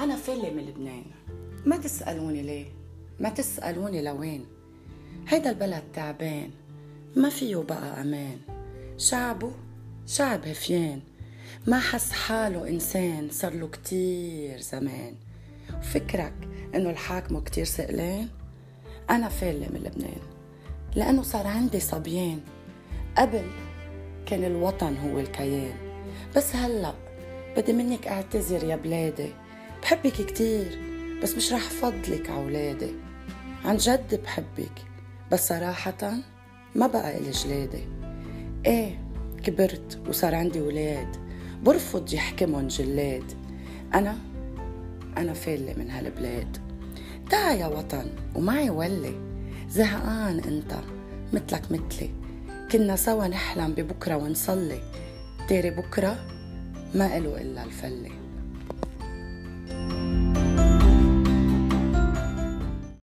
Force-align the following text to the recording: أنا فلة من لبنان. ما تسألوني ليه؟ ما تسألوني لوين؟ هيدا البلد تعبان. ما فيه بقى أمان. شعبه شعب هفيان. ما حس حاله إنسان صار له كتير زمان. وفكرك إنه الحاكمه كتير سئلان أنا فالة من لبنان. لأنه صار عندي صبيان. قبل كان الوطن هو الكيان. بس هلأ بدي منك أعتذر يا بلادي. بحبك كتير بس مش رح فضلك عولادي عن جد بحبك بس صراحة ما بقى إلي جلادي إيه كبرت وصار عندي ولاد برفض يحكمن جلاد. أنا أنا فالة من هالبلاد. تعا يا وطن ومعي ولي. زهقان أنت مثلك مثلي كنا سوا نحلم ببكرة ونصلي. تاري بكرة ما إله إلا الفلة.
أنا 0.00 0.16
فلة 0.16 0.50
من 0.50 0.62
لبنان. 0.62 1.04
ما 1.66 1.76
تسألوني 1.76 2.42
ليه؟ 2.42 2.66
ما 3.20 3.28
تسألوني 3.28 4.02
لوين؟ 4.02 4.46
هيدا 5.28 5.50
البلد 5.50 5.82
تعبان. 5.94 6.50
ما 7.16 7.28
فيه 7.28 7.56
بقى 7.56 8.00
أمان. 8.00 8.38
شعبه 8.96 9.52
شعب 10.06 10.46
هفيان. 10.46 11.00
ما 11.66 11.80
حس 11.80 12.12
حاله 12.12 12.68
إنسان 12.68 13.28
صار 13.30 13.54
له 13.54 13.68
كتير 13.68 14.60
زمان. 14.60 15.14
وفكرك 15.78 16.34
إنه 16.74 16.90
الحاكمه 16.90 17.40
كتير 17.40 17.64
سئلان 17.64 18.28
أنا 19.10 19.28
فالة 19.28 19.68
من 19.68 19.80
لبنان. 19.80 20.20
لأنه 20.96 21.22
صار 21.22 21.46
عندي 21.46 21.80
صبيان. 21.80 22.40
قبل 23.18 23.44
كان 24.26 24.44
الوطن 24.44 24.96
هو 24.96 25.20
الكيان. 25.20 25.76
بس 26.36 26.56
هلأ 26.56 26.94
بدي 27.56 27.72
منك 27.72 28.06
أعتذر 28.06 28.64
يا 28.64 28.76
بلادي. 28.76 29.32
بحبك 29.82 30.12
كتير 30.12 30.78
بس 31.22 31.34
مش 31.36 31.52
رح 31.52 31.68
فضلك 31.70 32.30
عولادي 32.30 32.94
عن 33.64 33.76
جد 33.76 34.20
بحبك 34.22 34.72
بس 35.32 35.48
صراحة 35.48 36.12
ما 36.74 36.86
بقى 36.86 37.18
إلي 37.18 37.30
جلادي 37.30 37.84
إيه 38.66 38.98
كبرت 39.44 39.98
وصار 40.08 40.34
عندي 40.34 40.60
ولاد 40.60 41.16
برفض 41.62 42.14
يحكمن 42.14 42.68
جلاد. 42.68 43.24
أنا 43.94 44.18
أنا 45.16 45.32
فالة 45.32 45.74
من 45.74 45.90
هالبلاد. 45.90 46.56
تعا 47.30 47.52
يا 47.52 47.66
وطن 47.66 48.06
ومعي 48.34 48.70
ولي. 48.70 49.14
زهقان 49.68 50.40
أنت 50.40 50.74
مثلك 51.32 51.62
مثلي 51.72 52.10
كنا 52.72 52.96
سوا 52.96 53.26
نحلم 53.26 53.72
ببكرة 53.72 54.16
ونصلي. 54.16 54.80
تاري 55.48 55.70
بكرة 55.70 56.18
ما 56.94 57.16
إله 57.16 57.40
إلا 57.40 57.64
الفلة. 57.64 58.10